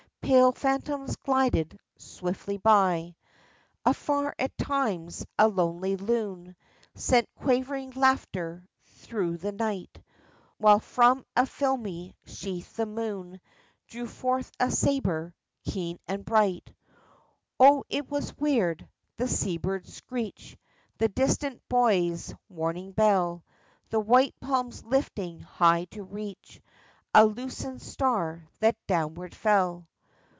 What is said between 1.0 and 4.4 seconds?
glided swiftly by. THE FISHERMAN'S STORY Afar,